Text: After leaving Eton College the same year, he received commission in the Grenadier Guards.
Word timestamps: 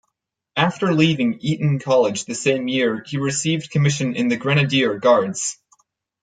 After 0.55 0.95
leaving 0.95 1.37
Eton 1.41 1.77
College 1.77 2.25
the 2.25 2.33
same 2.33 2.67
year, 2.67 3.03
he 3.05 3.17
received 3.19 3.69
commission 3.69 4.15
in 4.15 4.29
the 4.29 4.35
Grenadier 4.35 4.97
Guards. 4.97 5.59